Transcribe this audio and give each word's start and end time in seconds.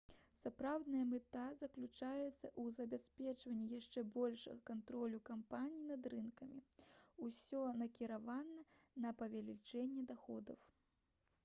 сапраўдная 0.43 1.01
мэта 1.09 1.41
заключаецца 1.63 2.31
ў 2.31 2.63
забеспячэнні 2.77 3.67
яшчэ 3.73 4.03
большага 4.17 4.57
кантролю 4.71 5.21
кампаній 5.31 5.85
над 5.93 6.11
рынкамі 6.15 6.59
усё 7.29 7.63
накіравана 7.85 8.59
на 9.07 9.15
павелічэнне 9.23 10.11
даходаў 10.17 10.63